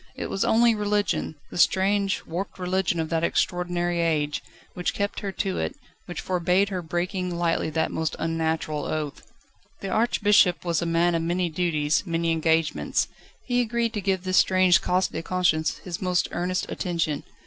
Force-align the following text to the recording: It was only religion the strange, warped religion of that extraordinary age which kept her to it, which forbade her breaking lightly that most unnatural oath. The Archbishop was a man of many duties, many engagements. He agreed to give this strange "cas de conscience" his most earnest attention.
It 0.15 0.31
was 0.31 0.43
only 0.43 0.73
religion 0.73 1.35
the 1.51 1.59
strange, 1.59 2.23
warped 2.25 2.57
religion 2.57 2.99
of 2.99 3.09
that 3.09 3.23
extraordinary 3.23 3.99
age 4.01 4.41
which 4.73 4.95
kept 4.95 5.19
her 5.19 5.31
to 5.33 5.59
it, 5.59 5.75
which 6.07 6.21
forbade 6.21 6.69
her 6.69 6.81
breaking 6.81 7.35
lightly 7.37 7.69
that 7.69 7.91
most 7.91 8.15
unnatural 8.17 8.85
oath. 8.85 9.21
The 9.81 9.89
Archbishop 9.89 10.65
was 10.65 10.81
a 10.81 10.87
man 10.87 11.13
of 11.13 11.21
many 11.21 11.49
duties, 11.49 12.01
many 12.07 12.31
engagements. 12.31 13.09
He 13.45 13.61
agreed 13.61 13.93
to 13.93 14.01
give 14.01 14.23
this 14.23 14.37
strange 14.37 14.81
"cas 14.81 15.07
de 15.07 15.21
conscience" 15.21 15.77
his 15.83 16.01
most 16.01 16.27
earnest 16.31 16.65
attention. 16.67 17.23